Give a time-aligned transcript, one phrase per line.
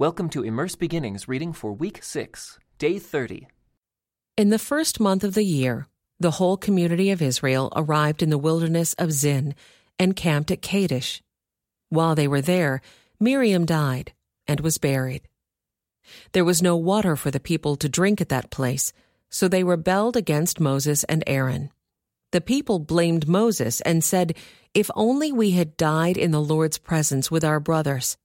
[0.00, 3.48] Welcome to Immerse Beginnings reading for week 6, day 30.
[4.34, 5.88] In the first month of the year,
[6.18, 9.54] the whole community of Israel arrived in the wilderness of Zin
[9.98, 11.22] and camped at Kadesh.
[11.90, 12.80] While they were there,
[13.20, 14.14] Miriam died
[14.46, 15.28] and was buried.
[16.32, 18.94] There was no water for the people to drink at that place,
[19.28, 21.68] so they rebelled against Moses and Aaron.
[22.32, 24.34] The people blamed Moses and said,
[24.72, 28.16] If only we had died in the Lord's presence with our brothers.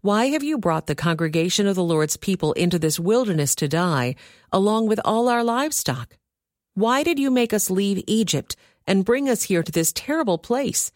[0.00, 4.14] Why have you brought the congregation of the Lord's people into this wilderness to die,
[4.52, 6.16] along with all our livestock?
[6.74, 10.92] Why did you make us leave Egypt and bring us here to this terrible place?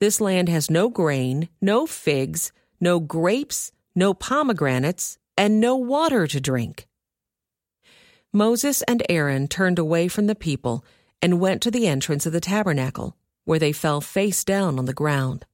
[0.00, 6.40] This land has no grain, no figs, no grapes, no pomegranates, and no water to
[6.40, 6.86] drink.
[8.32, 10.84] Moses and Aaron turned away from the people
[11.20, 14.92] and went to the entrance of the tabernacle, where they fell face down on the
[14.92, 15.46] ground.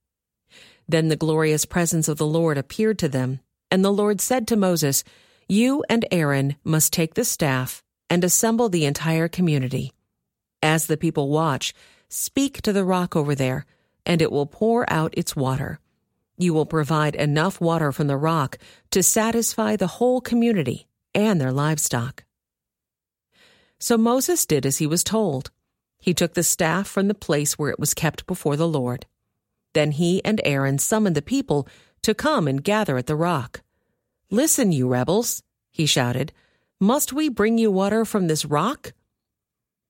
[0.89, 4.57] Then the glorious presence of the Lord appeared to them, and the Lord said to
[4.57, 5.05] Moses,
[5.49, 9.93] You and Aaron must take the staff and assemble the entire community.
[10.63, 11.75] As the people watch,
[12.09, 13.67] speak to the rock over there,
[14.07, 15.81] and it will pour out its water.
[16.37, 18.59] You will provide enough water from the rock
[18.91, 22.25] to satisfy the whole community and their livestock.
[23.79, 25.51] So Moses did as he was told.
[26.01, 29.07] He took the staff from the place where it was kept before the Lord.
[29.75, 31.69] Then he and Aaron summoned the people
[32.03, 33.63] to come and gather at the rock.
[34.31, 36.33] Listen, you rebels, he shouted.
[36.81, 38.93] Must we bring you water from this rock?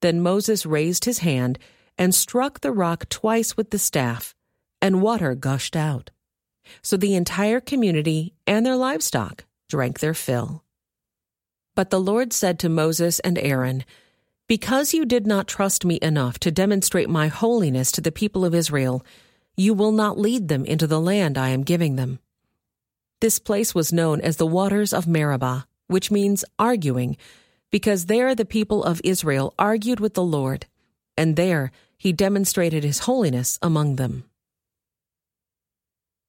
[0.01, 1.59] Then Moses raised his hand
[1.97, 4.35] and struck the rock twice with the staff,
[4.83, 6.11] and water gushed out.
[6.83, 10.65] So the entire community and their livestock drank their fill.
[11.75, 13.85] But the Lord said to Moses and Aaron,
[14.47, 18.55] Because you did not trust me enough to demonstrate my holiness to the people of
[18.55, 19.05] Israel,
[19.57, 22.19] you will not lead them into the land I am giving them.
[23.21, 27.17] This place was known as the waters of Meribah, which means arguing,
[27.71, 30.67] because there the people of Israel argued with the Lord,
[31.17, 34.25] and there he demonstrated his holiness among them.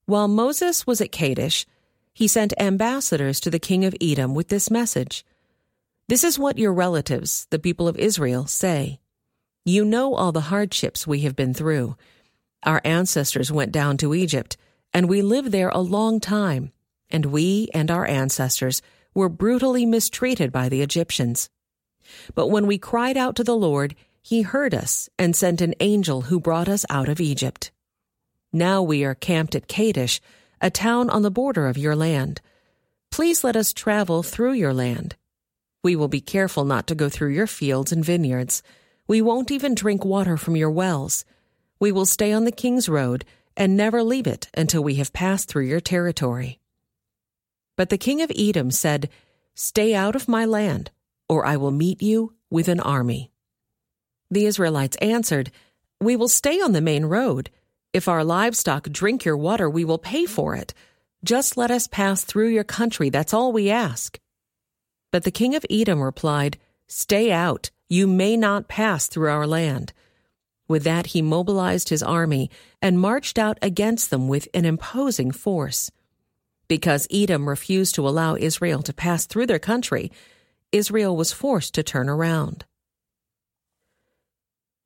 [0.06, 1.66] While Moses was at Kadesh,
[2.14, 5.26] he sent ambassadors to the king of Edom with this message
[6.08, 9.00] This is what your relatives, the people of Israel, say.
[9.66, 11.98] You know all the hardships we have been through
[12.66, 14.58] our ancestors went down to Egypt,
[14.94, 16.72] and we lived there a long time,
[17.10, 18.82] and we and our ancestors
[19.14, 21.50] were brutally mistreated by the Egyptians.
[22.34, 26.24] But when we cried out to the Lord, he heard us and sent an angel
[26.24, 27.72] who brought us out of Egypt.
[28.52, 30.20] Now we are camped at Kadesh,
[30.60, 32.42] a town on the border of your land.
[33.12, 35.16] Please let us travel through your land.
[35.84, 38.64] We will be careful not to go through your fields and vineyards.
[39.08, 41.26] We won't even drink water from your wells
[41.80, 43.26] we will stay on the King's Road
[43.58, 46.60] and never leave it until we have passed through your territory.
[47.76, 49.10] But the king of Edom said,
[49.54, 50.92] Stay out of my land,
[51.30, 53.32] or I will meet you with an army.
[54.30, 55.52] The Israelites answered,
[56.02, 57.50] We will stay on the main road.
[57.94, 60.74] If our livestock drink your water, we will pay for it.
[61.24, 64.20] Just let us pass through your country, that's all we ask.
[65.12, 66.58] But the king of Edom replied,
[66.88, 69.94] Stay out, you may not pass through our land.
[70.68, 72.50] With that, he mobilized his army
[72.82, 75.92] and marched out against them with an imposing force.
[76.68, 80.12] Because Edom refused to allow Israel to pass through their country,
[80.72, 82.66] Israel was forced to turn around.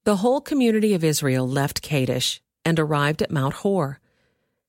[0.04, 4.00] The whole community of Israel left Kadesh and arrived at Mount Hor.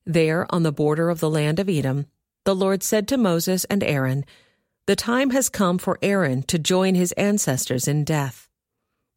[0.04, 2.06] There, on the border of the land of Edom,
[2.44, 4.24] the Lord said to Moses and Aaron,
[4.86, 8.49] The time has come for Aaron to join his ancestors in death.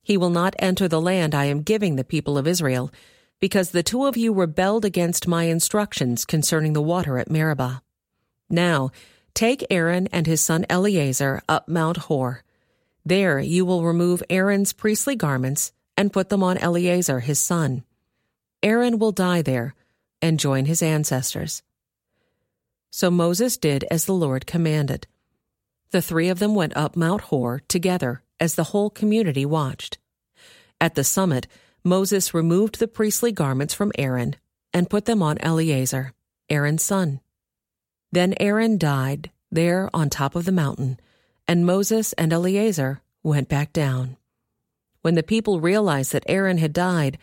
[0.03, 2.91] He will not enter the land I am giving the people of Israel,
[3.39, 7.81] because the two of you rebelled against my instructions concerning the water at Meribah.
[8.49, 8.91] Now,
[9.33, 12.43] take Aaron and his son Eleazar up Mount Hor.
[13.05, 17.83] There you will remove Aaron's priestly garments and put them on Eleazar his son.
[18.61, 19.73] Aaron will die there
[20.21, 21.63] and join his ancestors.
[22.91, 25.07] So Moses did as the Lord commanded.
[25.91, 29.97] The three of them went up Mount Hor together as the whole community watched.
[30.79, 31.47] At the summit,
[31.83, 34.35] Moses removed the priestly garments from Aaron
[34.73, 36.13] and put them on Eleazar,
[36.49, 37.19] Aaron's son.
[38.11, 40.99] Then Aaron died there on top of the mountain,
[41.47, 44.17] and Moses and Eleazar went back down.
[45.01, 47.17] When the people realized that Aaron had died,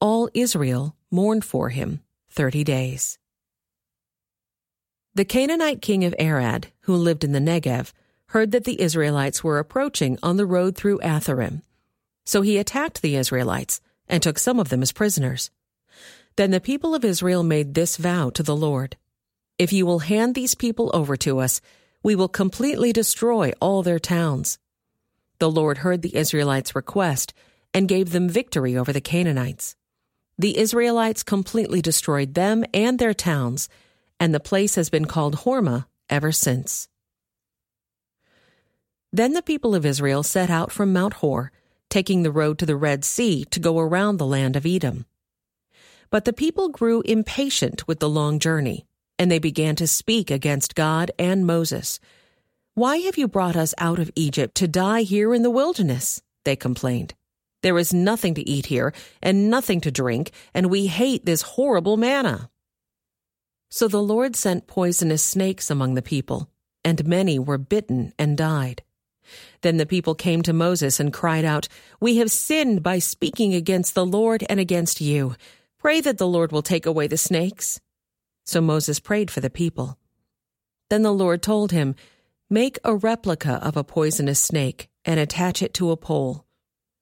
[0.00, 2.00] all Israel mourned for him
[2.30, 3.18] thirty days.
[5.14, 7.92] The Canaanite king of Arad, who lived in the Negev,
[8.28, 11.62] heard that the Israelites were approaching on the road through Atharim.
[12.24, 15.50] So he attacked the Israelites and took some of them as prisoners.
[16.36, 18.96] Then the people of Israel made this vow to the Lord
[19.58, 21.60] If you will hand these people over to us,
[22.02, 24.58] we will completely destroy all their towns.
[25.38, 27.32] The Lord heard the Israelites' request
[27.74, 29.74] and gave them victory over the Canaanites.
[30.38, 33.68] The Israelites completely destroyed them and their towns,
[34.20, 36.88] and the place has been called Hormah ever since.
[39.12, 41.50] Then the people of Israel set out from Mount Hor,
[41.88, 45.06] taking the road to the Red Sea to go around the land of Edom.
[46.10, 48.86] But the people grew impatient with the long journey,
[49.18, 52.00] and they began to speak against God and Moses.
[52.74, 56.22] Why have you brought us out of Egypt to die here in the wilderness?
[56.44, 57.14] They complained.
[57.62, 61.96] There is nothing to eat here and nothing to drink, and we hate this horrible
[61.96, 62.50] manna.
[63.70, 66.48] So the Lord sent poisonous snakes among the people,
[66.84, 68.82] and many were bitten and died.
[69.60, 71.68] Then the people came to Moses and cried out,
[72.00, 75.34] We have sinned by speaking against the Lord and against you.
[75.78, 77.80] Pray that the Lord will take away the snakes.
[78.44, 79.98] So Moses prayed for the people.
[80.90, 81.94] Then the Lord told him,
[82.50, 86.46] Make a replica of a poisonous snake and attach it to a pole.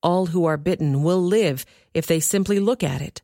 [0.03, 1.65] All who are bitten will live
[1.95, 3.23] if they simply look at it.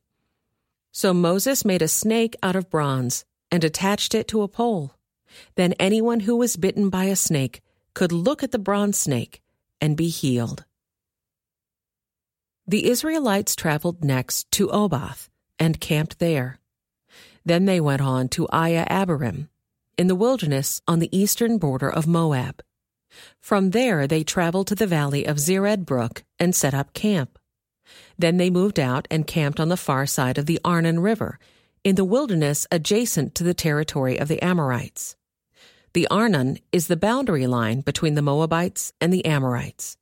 [0.93, 4.95] So Moses made a snake out of bronze and attached it to a pole.
[5.57, 7.61] Then anyone who was bitten by a snake
[7.95, 9.43] could look at the bronze snake
[9.81, 10.65] and be healed.
[12.67, 15.29] The Israelites traveled next to Oboth
[15.59, 16.59] and camped there.
[17.45, 19.49] Then they went on to Iye Abarim,
[19.99, 22.63] in the wilderness on the eastern border of Moab.
[23.41, 27.39] From there they traveled to the valley of Zered Brook and set up camp.
[28.17, 31.39] Then they moved out and camped on the far side of the Arnon River,
[31.85, 35.17] in the wilderness adjacent to the territory of the Amorites.
[35.95, 39.99] The Arnon is the boundary line between the Moabites and the Amorites.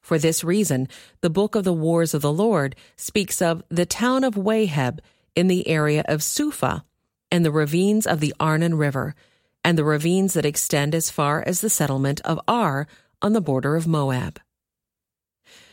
[0.00, 0.88] For this reason,
[1.20, 5.00] the book of the Wars of the Lord speaks of the town of Waheb
[5.34, 6.84] in the area of Suphah
[7.30, 9.14] and the ravines of the Arnon River
[9.62, 12.86] and the ravines that extend as far as the settlement of Ar
[13.20, 14.40] on the border of Moab.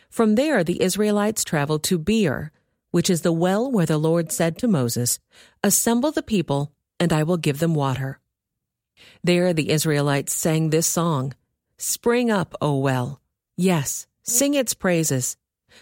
[0.09, 2.51] From there, the Israelites traveled to Beer,
[2.91, 5.19] which is the well where the Lord said to Moses,
[5.63, 8.19] Assemble the people, and I will give them water.
[9.23, 11.33] There the Israelites sang this song
[11.77, 13.21] Spring up, O well.
[13.57, 15.37] Yes, sing its praises.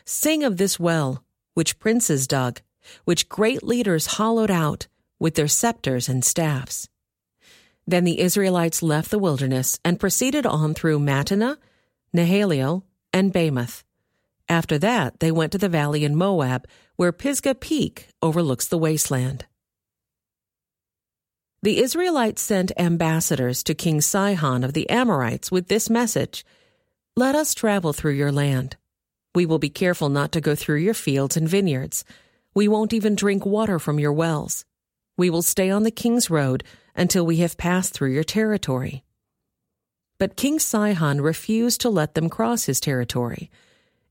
[0.06, 1.24] Sing of this well,
[1.54, 2.62] which princes dug,
[3.06, 4.88] which great leaders hollowed out
[5.20, 6.90] with their scepters and staffs.
[7.86, 11.58] Then the Israelites left the wilderness and proceeded on through Mattanah,
[12.16, 12.84] Nahaliel,
[13.14, 13.84] and Bamoth.
[14.50, 19.46] After that, they went to the valley in Moab, where Pisgah Peak overlooks the wasteland.
[21.64, 26.44] The Israelites sent ambassadors to King Sihon of the Amorites with this message
[27.16, 28.78] Let us travel through your land.
[29.36, 32.04] We will be careful not to go through your fields and vineyards.
[32.56, 34.66] We won't even drink water from your wells.
[35.18, 36.64] We will stay on the king's road
[36.96, 39.04] until we have passed through your territory.
[40.18, 43.52] But King Sihon refused to let them cross his territory.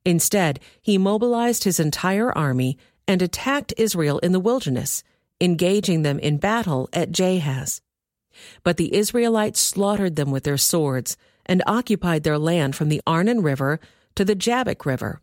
[0.04, 5.02] Instead, he mobilized his entire army and attacked Israel in the wilderness
[5.40, 7.80] engaging them in battle at Jahaz.
[8.62, 11.16] But the Israelites slaughtered them with their swords
[11.46, 13.80] and occupied their land from the Arnon River
[14.14, 15.20] to the Jabbok River.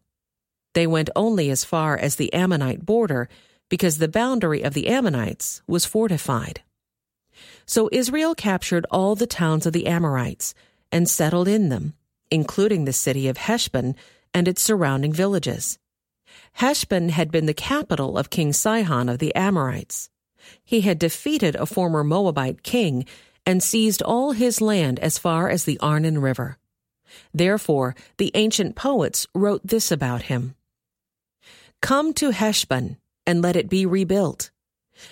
[0.74, 3.30] They went only as far as the Ammonite border
[3.70, 6.62] because the boundary of the Ammonites was fortified.
[7.66, 10.54] So Israel captured all the towns of the Amorites
[10.92, 11.94] and settled in them,
[12.32, 13.96] including the city of Heshbon
[14.34, 15.80] and its surrounding villages.
[16.58, 20.10] Heshbon had been the capital of King Sihon of the Amorites.
[20.64, 23.06] He had defeated a former Moabite king
[23.46, 26.58] and seized all his land as far as the Arnon River.
[27.32, 30.56] Therefore, the ancient poets wrote this about him
[31.84, 32.98] Come to Heshbon,
[33.28, 34.50] and let it be rebuilt.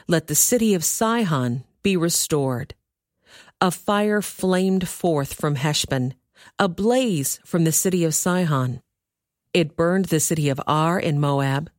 [0.08, 2.74] Let the city of Sihon be restored.
[3.62, 6.16] A fire flamed forth from Heshbon,
[6.58, 8.82] a blaze from the city of Sihon.
[9.56, 11.70] It burned the city of Ar in Moab.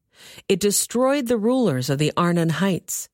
[0.49, 3.11] It destroyed the rulers of the Arnon Heights.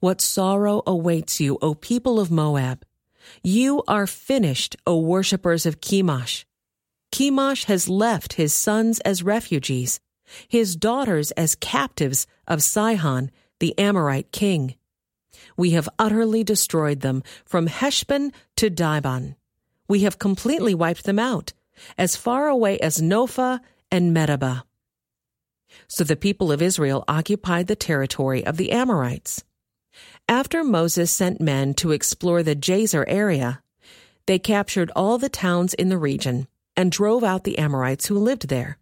[0.00, 2.84] What sorrow awaits you, O people of Moab!
[3.44, 6.44] You are finished, O worshippers of Chemosh.
[7.12, 10.00] Chemosh has left his sons as refugees,
[10.48, 13.30] his daughters as captives of Sihon,
[13.60, 14.74] the Amorite king.
[15.56, 19.36] We have utterly destroyed them from Heshbon to Dibon.
[19.86, 21.52] We have completely wiped them out,
[21.96, 23.60] as far away as Nophah
[23.92, 24.64] and Medeba.
[25.86, 29.44] So the people of Israel occupied the territory of the Amorites.
[30.28, 33.62] After Moses sent men to explore the Jazer area,
[34.26, 38.48] they captured all the towns in the region and drove out the Amorites who lived
[38.48, 38.78] there.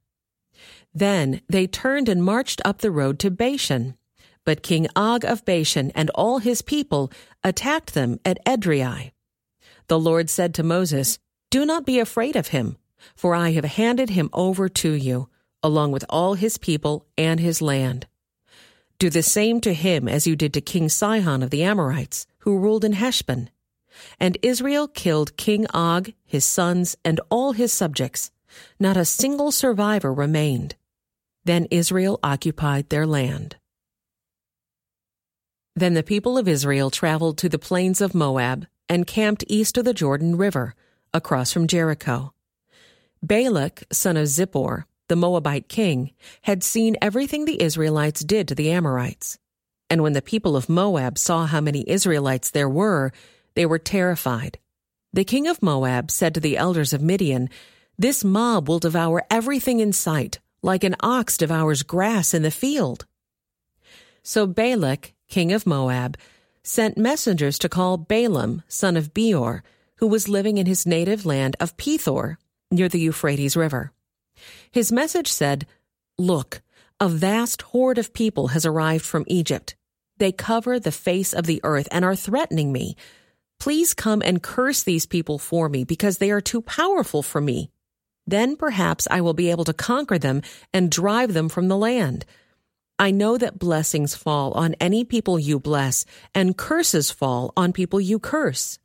[0.94, 3.96] Then they turned and marched up the road to Bashan,
[4.44, 7.10] But King Og of Bashan and all his people
[7.42, 9.12] attacked them at Edrei.
[9.88, 11.18] The Lord said to Moses,
[11.50, 12.76] Do not be afraid of him,
[13.14, 15.28] for I have handed him over to you,
[15.62, 18.06] along with all his people and his land.
[18.98, 22.58] Do the same to him as you did to King Sihon of the Amorites, who
[22.58, 23.50] ruled in Heshbon.
[24.18, 28.30] And Israel killed King Og, his sons, and all his subjects.
[28.78, 30.76] Not a single survivor remained.
[31.44, 33.56] Then Israel occupied their land.
[35.74, 39.84] Then the people of Israel traveled to the plains of Moab and camped east of
[39.84, 40.74] the Jordan River,
[41.14, 42.34] across from Jericho.
[43.22, 46.12] Balak, son of Zippor, the Moabite king,
[46.42, 49.38] had seen everything the Israelites did to the Amorites.
[49.90, 53.12] And when the people of Moab saw how many Israelites there were,
[53.54, 54.58] they were terrified.
[55.12, 57.50] The king of Moab said to the elders of Midian,
[57.98, 63.06] This mob will devour everything in sight, like an ox devours grass in the field.
[64.22, 66.16] So Balak, king of Moab,
[66.62, 69.64] sent messengers to call Balaam, son of Beor,
[69.96, 72.36] who was living in his native land of Pethor,
[72.70, 73.92] near the Euphrates River.
[74.70, 75.66] His message said,
[76.18, 76.62] Look,
[77.00, 79.74] a vast horde of people has arrived from Egypt.
[80.18, 82.96] They cover the face of the earth and are threatening me.
[83.58, 87.70] Please come and curse these people for me because they are too powerful for me.
[88.26, 92.24] Then perhaps I will be able to conquer them and drive them from the land.
[92.98, 97.98] I know that blessings fall on any people you bless, and curses fall on people
[97.98, 98.78] you curse.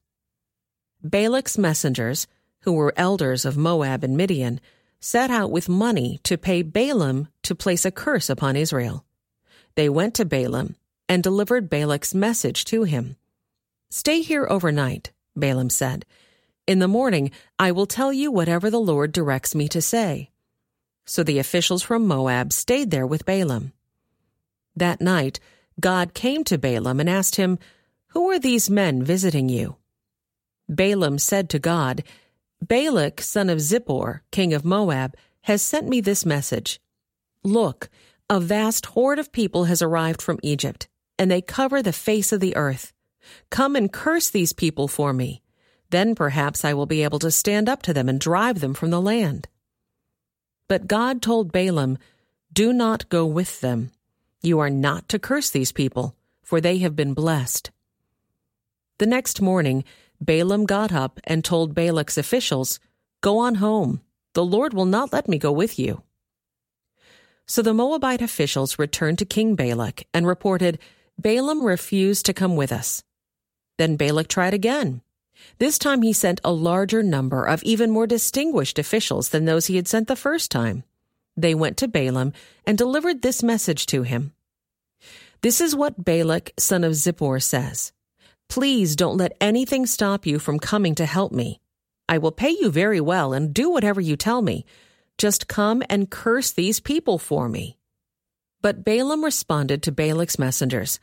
[1.04, 2.27] Balak's messengers,
[2.66, 4.60] who were elders of Moab and Midian,
[5.00, 9.06] set out with money to pay Balaam to place a curse upon Israel.
[9.76, 10.76] They went to Balaam
[11.08, 13.18] and delivered Balak's message to him.
[13.92, 16.06] Stay here overnight, Balaam said.
[16.66, 17.30] In the morning,
[17.60, 20.32] I will tell you whatever the Lord directs me to say.
[21.06, 23.74] So the officials from Moab stayed there with Balaam.
[24.76, 25.40] That night,
[25.80, 27.60] God came to Balaam and asked him,
[28.08, 29.76] Who are these men visiting you?
[30.68, 32.04] Balaam said to God,
[32.68, 36.80] Balak, son of Zippor, king of Moab, has sent me this message.
[37.44, 37.90] Look,
[38.28, 40.88] a vast horde of people has arrived from Egypt,
[41.20, 42.92] and they cover the face of the earth.
[43.52, 45.44] Come and curse these people for me.
[45.92, 48.90] Then perhaps I will be able to stand up to them and drive them from
[48.90, 49.48] the land.
[50.68, 52.00] But God told Balaam,
[52.52, 53.92] Do not go with them.
[54.42, 57.70] You are not to curse these people, for they have been blessed.
[58.98, 59.84] The next morning,
[60.22, 62.80] Balaam got up and told Balak's officials,
[63.22, 64.02] Go on home.
[64.34, 66.04] The Lord will not let me go with you.
[67.48, 70.80] So the Moabite officials returned to King Balak and reported,
[71.18, 73.04] Balaam refused to come with us.
[73.78, 75.02] Then Balak tried again.
[75.60, 79.76] This time he sent a larger number of even more distinguished officials than those he
[79.76, 80.84] had sent the first time.
[81.38, 82.34] They went to Balaam
[82.66, 84.34] and delivered this message to him.
[85.42, 87.92] This is what Balak, son of Zippor, says
[88.50, 91.60] Please don't let anything stop you from coming to help me.
[92.08, 94.66] I will pay you very well and do whatever you tell me.
[95.18, 97.78] Just come and curse these people for me.
[98.62, 101.00] But Balaam responded to Balak's messengers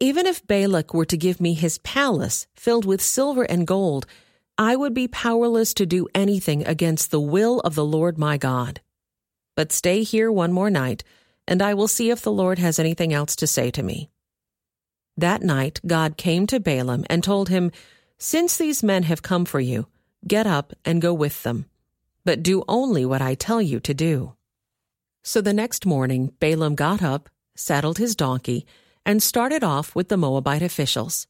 [0.00, 4.06] Even if Balak were to give me his palace filled with silver and gold,
[4.58, 8.80] I would be powerless to do anything against the will of the Lord my God.
[9.54, 11.04] But stay here one more night,
[11.46, 14.10] and I will see if the Lord has anything else to say to me.
[15.16, 17.70] That night God came to Balaam and told him,
[18.18, 19.86] Since these men have come for you,
[20.26, 21.66] get up and go with them.
[22.24, 24.34] But do only what I tell you to do.
[25.22, 28.66] So the next morning Balaam got up, saddled his donkey,
[29.04, 31.26] and started off with the Moabite officials.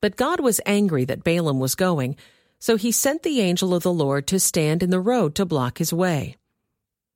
[0.00, 2.16] But God was angry that Balaam was going,
[2.58, 5.78] so he sent the angel of the Lord to stand in the road to block
[5.78, 6.36] his way.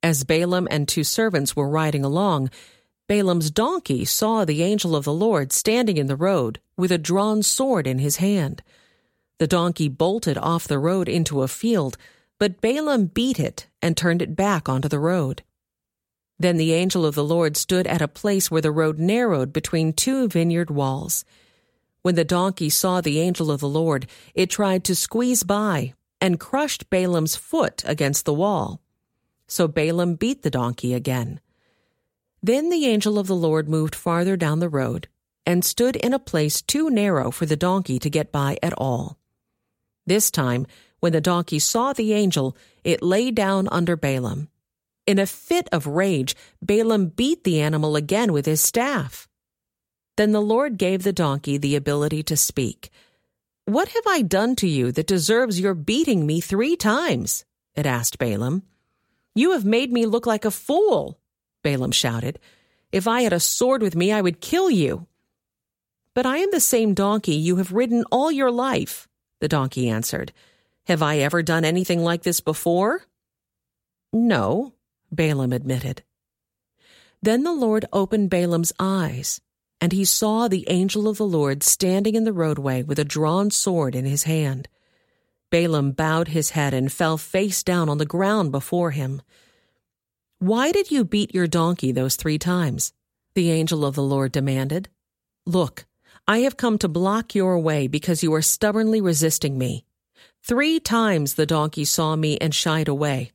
[0.01, 2.49] As Balaam and two servants were riding along,
[3.07, 7.43] Balaam's donkey saw the angel of the Lord standing in the road with a drawn
[7.43, 8.63] sword in his hand.
[9.39, 11.97] The donkey bolted off the road into a field,
[12.39, 15.43] but Balaam beat it and turned it back onto the road.
[16.39, 19.93] Then the angel of the Lord stood at a place where the road narrowed between
[19.93, 21.25] two vineyard walls.
[22.03, 26.39] When the donkey saw the angel of the Lord, it tried to squeeze by and
[26.39, 28.81] crushed Balaam's foot against the wall.
[29.47, 31.39] So Balaam beat the donkey again.
[32.43, 35.07] Then the angel of the Lord moved farther down the road
[35.45, 39.17] and stood in a place too narrow for the donkey to get by at all.
[40.05, 40.67] This time,
[40.99, 44.49] when the donkey saw the angel, it lay down under Balaam.
[45.07, 49.29] In a fit of rage, Balaam beat the animal again with his staff.
[50.17, 52.89] Then the Lord gave the donkey the ability to speak.
[53.65, 57.45] What have I done to you that deserves your beating me three times?
[57.73, 58.63] It asked Balaam.
[59.33, 61.19] You have made me look like a fool,
[61.63, 62.39] Balaam shouted.
[62.91, 65.07] If I had a sword with me, I would kill you.
[66.13, 69.07] But I am the same donkey you have ridden all your life,
[69.39, 70.31] the donkey answered.
[70.85, 73.03] Have I ever done anything like this before?
[74.11, 74.73] No,
[75.11, 76.03] Balaam admitted.
[77.21, 79.41] Then the Lord opened Balaam's eyes,
[79.79, 83.49] and he saw the angel of the Lord standing in the roadway with a drawn
[83.49, 84.67] sword in his hand.
[85.49, 89.21] Balaam bowed his head and fell face down on the ground before him.
[90.43, 92.91] Why did you beat your donkey those three times?
[93.33, 94.89] The angel of the Lord demanded.
[95.45, 95.85] Look,
[96.27, 99.85] I have come to block your way because you are stubbornly resisting me.
[100.41, 103.31] Three times the donkey saw me and shied away.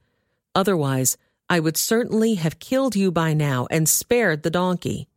[0.54, 1.16] Otherwise,
[1.48, 5.08] I would certainly have killed you by now and spared the donkey.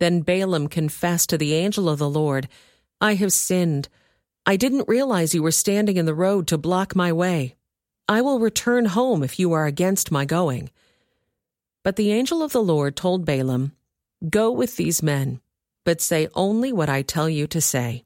[0.00, 2.48] Then Balaam confessed to the angel of the Lord,
[3.00, 3.88] I have sinned.
[4.44, 7.54] I didn't realize you were standing in the road to block my way.
[8.08, 10.70] I will return home if you are against my going.
[11.88, 13.72] But the angel of the Lord told Balaam,
[14.28, 15.40] Go with these men,
[15.86, 18.04] but say only what I tell you to say.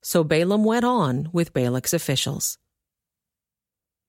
[0.00, 2.56] So Balaam went on with Balak's officials.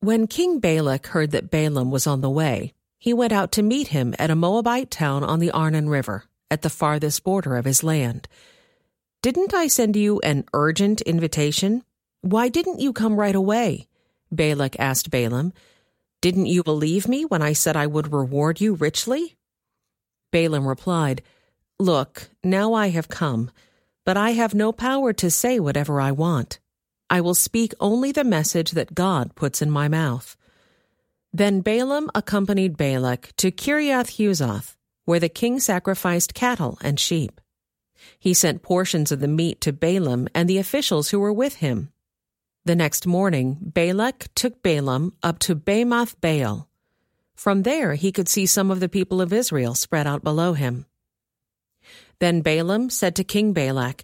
[0.01, 3.87] When King Balak heard that Balaam was on the way, he went out to meet
[3.87, 7.83] him at a Moabite town on the Arnon River, at the farthest border of his
[7.83, 8.27] land.
[9.23, 11.83] Didn't I send you an urgent invitation?
[12.21, 13.87] Why didn't you come right away?
[14.31, 15.53] Balak asked Balaam.
[16.21, 19.35] Didn't you believe me when I said I would reward you richly?
[20.31, 21.21] Balaam replied,
[21.79, 23.51] Look, now I have come,
[24.05, 26.59] but I have no power to say whatever I want.
[27.09, 30.35] I will speak only the message that God puts in my mouth.
[31.31, 37.41] Then Balaam accompanied Balak to Kiriath Huzoth, where the king sacrificed cattle and sheep.
[38.17, 41.91] He sent portions of the meat to Balaam and the officials who were with him.
[42.65, 46.67] The next morning, Balak took Balaam up to Bamoth Baal.
[47.35, 50.87] From there, he could see some of the people of Israel spread out below him.
[52.17, 54.03] Then Balaam said to King Balak,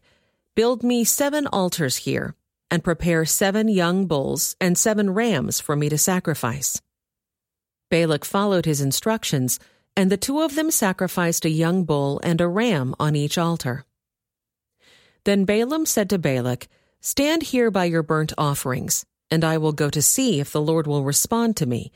[0.54, 2.36] Build me seven altars here
[2.70, 6.80] and prepare seven young bulls and seven rams for me to sacrifice.
[7.90, 9.60] Balak followed his instructions,
[9.98, 13.86] and the two of them sacrificed a young bull and a ram on each altar.
[15.24, 16.68] Then Balaam said to Balak,
[17.04, 20.86] Stand here by your burnt offerings, and I will go to see if the Lord
[20.86, 21.92] will respond to me.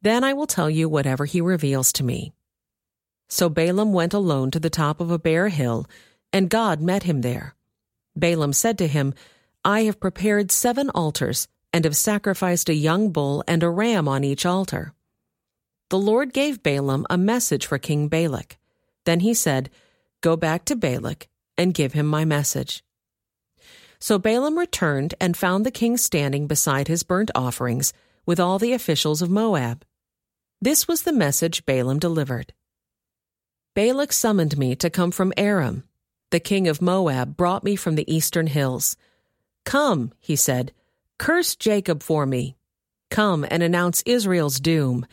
[0.00, 2.32] Then I will tell you whatever he reveals to me.
[3.28, 5.84] So Balaam went alone to the top of a bare hill,
[6.32, 7.56] and God met him there.
[8.16, 9.12] Balaam said to him,
[9.66, 14.24] I have prepared seven altars, and have sacrificed a young bull and a ram on
[14.24, 14.94] each altar.
[15.90, 18.56] The Lord gave Balaam a message for King Balak.
[19.04, 19.68] Then he said,
[20.22, 22.82] Go back to Balak and give him my message.
[24.00, 27.92] So Balaam returned and found the king standing beside his burnt offerings
[28.24, 29.84] with all the officials of Moab.
[30.60, 32.52] This was the message Balaam delivered.
[33.74, 35.84] Balak summoned me to come from Aram.
[36.30, 38.96] The king of Moab brought me from the eastern hills.
[39.64, 40.72] Come, he said,
[41.18, 42.56] curse Jacob for me.
[43.10, 45.06] Come and announce Israel's doom.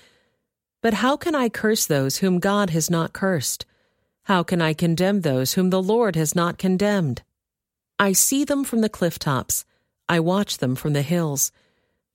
[0.81, 3.65] But how can I curse those whom God has not cursed?
[4.23, 7.23] How can I condemn those whom the Lord has not condemned?
[7.97, 9.65] I see them from the cliff tops.
[10.09, 11.51] I watch them from the hills.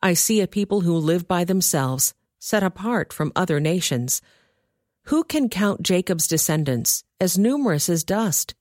[0.02, 4.20] I see a people who live by themselves, set apart from other nations.
[5.04, 8.54] Who can count Jacob's descendants, as numerous as dust?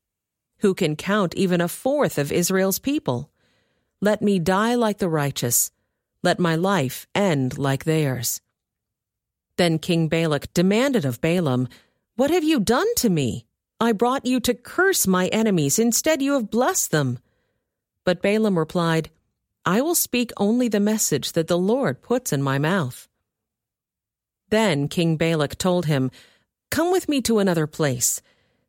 [0.60, 3.32] Who can count even a fourth of Israel's people?
[4.02, 5.72] Let me die like the righteous.
[6.24, 8.42] Let my life end like theirs.
[9.58, 11.68] Then King Balak demanded of Balaam,
[12.16, 13.46] What have you done to me?
[13.80, 15.80] I brought you to curse my enemies.
[15.80, 17.20] Instead, you have blessed them.
[18.04, 19.10] But Balaam replied,
[19.66, 23.08] I will speak only the message that the Lord puts in my mouth.
[24.50, 26.12] Then King Balak told him,
[26.72, 28.22] Come with me to another place.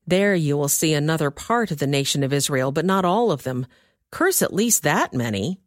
[0.06, 3.42] There you will see another part of the nation of Israel, but not all of
[3.42, 3.66] them
[4.10, 5.60] Curse at least that many.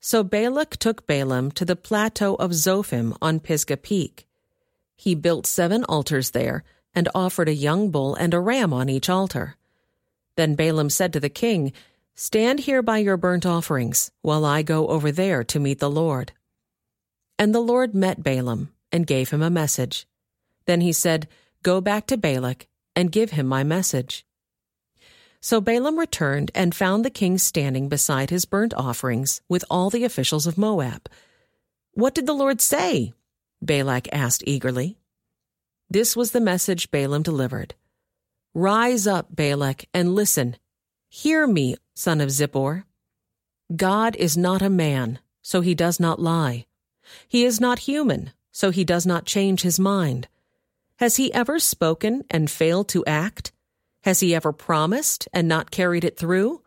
[0.00, 4.26] So Balak took Balaam to the plateau of Zophim on Pisgah Peak.
[4.96, 9.08] He built seven altars there and offered a young bull and a ram on each
[9.08, 9.56] altar.
[10.36, 11.72] Then Balaam said to the king,
[12.14, 16.32] Stand here by your burnt offerings, while I go over there to meet the Lord.
[17.38, 20.06] And the Lord met Balaam and gave him a message.
[20.66, 21.28] Then he said,
[21.62, 24.26] Go back to Balak and give him my message.
[25.40, 30.04] So Balaam returned and found the king standing beside his burnt offerings with all the
[30.04, 31.08] officials of Moab.
[31.92, 33.14] What did the Lord say?
[33.62, 34.98] Balak asked eagerly.
[35.90, 37.74] This was the message Balaam delivered.
[38.54, 40.56] Rise up, Balak, and listen.
[41.08, 42.84] Hear me, son of Zippor.
[43.74, 46.66] God is not a man, so he does not lie.
[47.26, 50.28] He is not human, so he does not change his mind.
[50.96, 53.50] Has he ever spoken and failed to act?
[54.02, 56.62] Has he ever promised and not carried it through?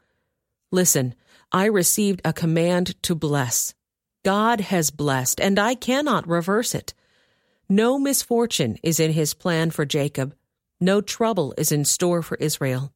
[0.69, 1.15] Listen,
[1.51, 3.73] I received a command to bless.
[4.25, 6.93] God has blessed, and I cannot reverse it.
[7.69, 10.35] No misfortune is in his plan for Jacob.
[10.79, 12.93] No trouble is in store for Israel.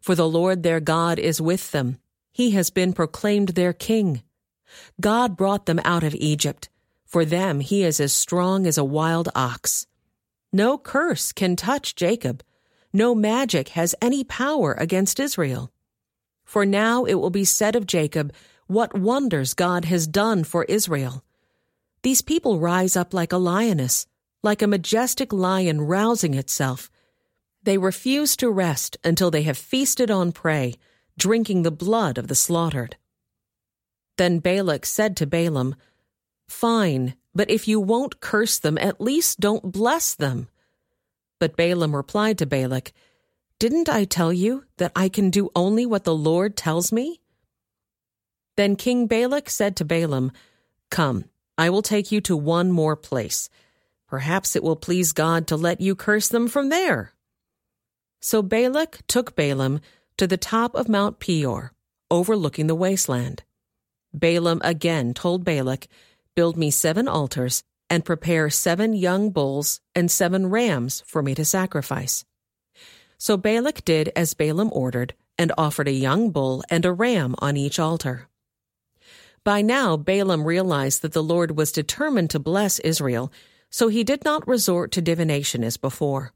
[0.00, 1.98] For the Lord their God is with them.
[2.32, 4.22] He has been proclaimed their king.
[5.00, 6.68] God brought them out of Egypt.
[7.04, 9.86] For them he is as strong as a wild ox.
[10.52, 12.42] No curse can touch Jacob.
[12.92, 15.72] No magic has any power against Israel.
[16.44, 18.32] For now it will be said of Jacob,
[18.66, 21.22] What wonders God has done for Israel.
[22.02, 24.06] These people rise up like a lioness,
[24.42, 26.90] like a majestic lion rousing itself.
[27.62, 30.76] They refuse to rest until they have feasted on prey,
[31.18, 32.96] drinking the blood of the slaughtered.
[34.16, 35.74] Then Balak said to Balaam,
[36.48, 40.48] Fine, but if you won't curse them, at least don't bless them.
[41.38, 42.92] But Balaam replied to Balak,
[43.58, 47.20] Didn't I tell you that I can do only what the Lord tells me?
[48.56, 50.32] Then King Balak said to Balaam,
[50.90, 51.24] Come,
[51.60, 53.50] I will take you to one more place.
[54.08, 57.12] Perhaps it will please God to let you curse them from there.
[58.18, 59.82] So Balak took Balaam
[60.16, 61.74] to the top of Mount Peor,
[62.10, 63.42] overlooking the wasteland.
[64.14, 65.86] Balaam again told Balak,
[66.34, 71.44] Build me seven altars, and prepare seven young bulls and seven rams for me to
[71.44, 72.24] sacrifice.
[73.18, 77.58] So Balak did as Balaam ordered, and offered a young bull and a ram on
[77.58, 78.29] each altar.
[79.44, 83.32] By now, Balaam realized that the Lord was determined to bless Israel,
[83.70, 86.32] so he did not resort to divination as before.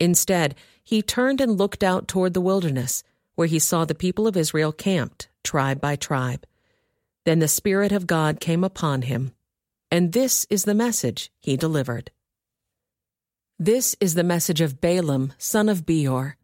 [0.00, 3.04] Instead, he turned and looked out toward the wilderness,
[3.36, 6.44] where he saw the people of Israel camped, tribe by tribe.
[7.24, 9.32] Then the Spirit of God came upon him,
[9.90, 12.10] and this is the message he delivered.
[13.58, 16.36] This is the message of Balaam, son of Beor,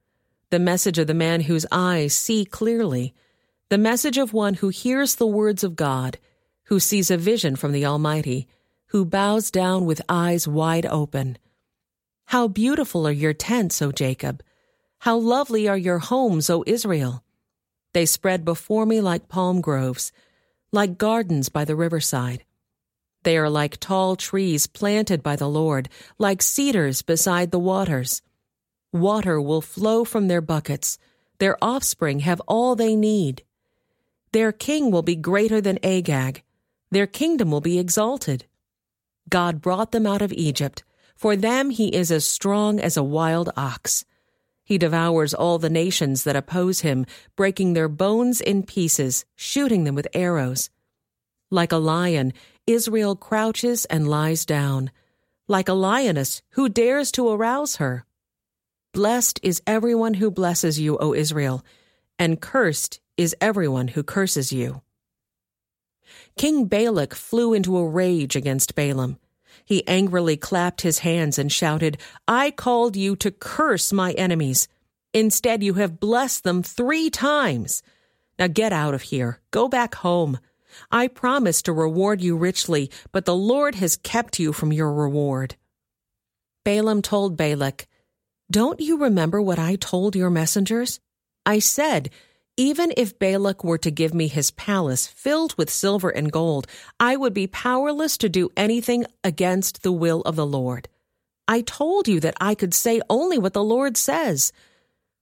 [0.51, 3.13] the message of the man whose eyes see clearly
[3.71, 6.19] the message of one who hears the words of God,
[6.65, 8.49] who sees a vision from the Almighty,
[8.87, 11.37] who bows down with eyes wide open.
[12.27, 14.43] How beautiful are your tents, O Jacob!
[15.01, 17.23] How lovely are your homes, O Israel!
[17.93, 20.13] They spread before me like palm groves,
[20.73, 22.45] like gardens by the riverside.
[23.23, 28.23] They are like tall trees planted by the Lord, like cedars beside the waters.
[28.95, 30.99] Water will flow from their buckets.
[31.39, 33.43] Their offspring have all they need.
[34.33, 36.43] Their king will be greater than Agag.
[36.91, 38.47] Their kingdom will be exalted.
[39.29, 40.85] God brought them out of Egypt.
[41.17, 44.05] For them he is as strong as a wild ox.
[44.65, 49.95] He devours all the nations that oppose him, breaking their bones in pieces, shooting them
[49.95, 50.71] with arrows.
[51.51, 52.35] Like a lion,
[52.67, 54.91] Israel crouches and lies down.
[55.49, 58.05] Like a lioness, who dares to arouse her?
[58.93, 61.65] Blessed is everyone who blesses you, O Israel,
[62.19, 64.81] and cursed is everyone who curses you.
[66.39, 69.19] King Balak flew into a rage against Balaam.
[69.65, 74.69] He angrily clapped his hands and shouted, I called you to curse my enemies.
[75.13, 77.83] Instead, you have blessed them three times.
[78.39, 79.41] Now get out of here.
[79.51, 80.39] Go back home.
[80.91, 85.57] I promised to reward you richly, but the Lord has kept you from your reward.
[86.65, 87.89] Balaam told Balak,
[88.51, 91.01] Don't you remember what I told your messengers?
[91.45, 92.11] I said,
[92.59, 96.67] even if Balak were to give me his palace filled with silver and gold,
[96.99, 100.89] I would be powerless to do anything against the will of the Lord.
[101.47, 104.53] I told you that I could say only what the Lord says.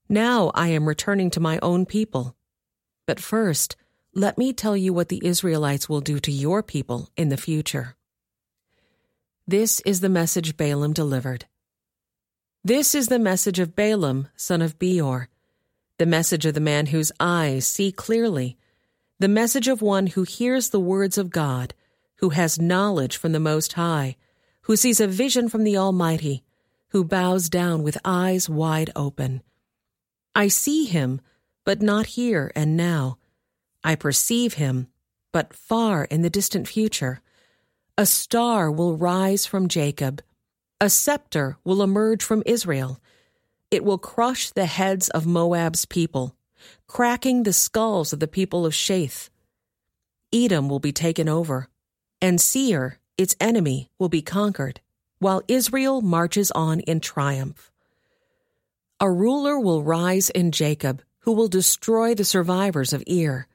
[0.08, 2.34] Now I am returning to my own people.
[3.06, 3.76] But first,
[4.14, 7.96] let me tell you what the Israelites will do to your people in the future.
[9.46, 11.44] This is the message Balaam delivered.
[12.64, 15.28] This is the message of Balaam, son of Beor
[15.98, 18.56] the message of the man whose eyes see clearly,
[19.18, 21.74] the message of one who hears the words of God,
[22.16, 24.16] who has knowledge from the Most High,
[24.62, 26.44] who sees a vision from the Almighty,
[26.88, 29.42] who bows down with eyes wide open.
[30.34, 31.20] I see him,
[31.64, 33.18] but not here and now.
[33.82, 34.88] I perceive him,
[35.32, 37.20] but far in the distant future.
[37.96, 40.22] A star will rise from Jacob.
[40.80, 43.00] A scepter will emerge from Israel.
[43.70, 46.36] It will crush the heads of Moab's people,
[46.86, 49.28] cracking the skulls of the people of Sheth.
[50.32, 51.68] Edom will be taken over,
[52.20, 54.80] and Seir, its enemy, will be conquered,
[55.18, 57.72] while Israel marches on in triumph.
[59.00, 63.48] A ruler will rise in Jacob who will destroy the survivors of Ir.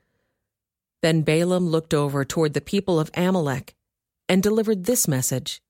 [1.02, 3.76] Then Balaam looked over toward the people of Amalek
[4.28, 5.62] and delivered this message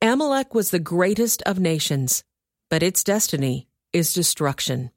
[0.00, 2.24] Amalek was the greatest of nations,
[2.70, 4.90] but its destiny is destruction.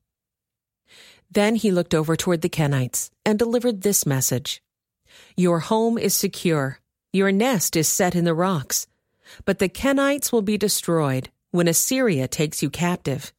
[1.29, 4.61] Then he looked over toward the Kenites and delivered this message
[5.35, 6.79] Your home is secure,
[7.11, 8.87] your nest is set in the rocks,
[9.43, 13.33] but the Kenites will be destroyed when Assyria takes you captive.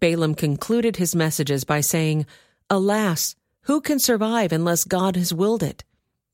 [0.00, 2.26] Balaam concluded his messages by saying,
[2.68, 5.84] Alas, who can survive unless God has willed it?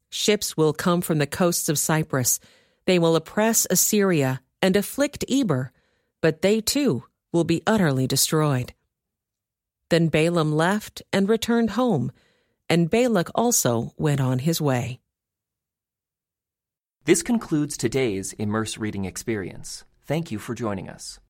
[0.09, 2.41] Ships will come from the coasts of Cyprus.
[2.87, 5.73] They will oppress Assyria and afflict Eber,
[6.21, 8.75] but they too will be utterly destroyed.
[9.91, 12.13] Then Balaam left and returned home,
[12.69, 15.01] and Balak also went on his way.
[17.05, 19.85] This concludes today's Immerse Reading Experience.
[20.05, 21.21] Thank you for joining us.